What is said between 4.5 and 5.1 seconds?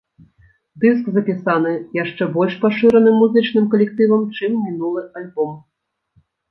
мінулы